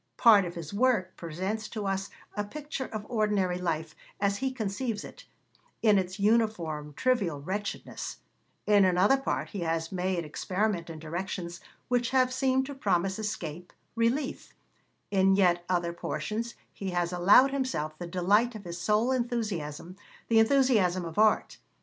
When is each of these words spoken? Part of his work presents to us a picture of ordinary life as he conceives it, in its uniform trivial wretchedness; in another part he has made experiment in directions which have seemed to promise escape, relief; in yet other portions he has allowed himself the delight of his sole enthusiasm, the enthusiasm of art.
Part 0.17 0.45
of 0.45 0.55
his 0.55 0.73
work 0.73 1.15
presents 1.15 1.67
to 1.69 1.85
us 1.85 2.09
a 2.35 2.43
picture 2.43 2.87
of 2.87 3.05
ordinary 3.07 3.59
life 3.59 3.95
as 4.19 4.37
he 4.37 4.51
conceives 4.51 5.03
it, 5.03 5.25
in 5.83 5.99
its 5.99 6.19
uniform 6.19 6.95
trivial 6.97 7.39
wretchedness; 7.39 8.17
in 8.65 8.83
another 8.83 9.17
part 9.17 9.49
he 9.49 9.59
has 9.59 9.91
made 9.91 10.25
experiment 10.25 10.89
in 10.89 10.97
directions 10.97 11.61
which 11.87 12.09
have 12.09 12.33
seemed 12.33 12.65
to 12.65 12.73
promise 12.73 13.19
escape, 13.19 13.71
relief; 13.95 14.55
in 15.11 15.35
yet 15.35 15.63
other 15.69 15.93
portions 15.93 16.55
he 16.73 16.89
has 16.89 17.13
allowed 17.13 17.51
himself 17.51 17.95
the 17.99 18.07
delight 18.07 18.55
of 18.55 18.63
his 18.65 18.79
sole 18.81 19.11
enthusiasm, 19.11 19.95
the 20.29 20.39
enthusiasm 20.39 21.05
of 21.05 21.19
art. 21.19 21.59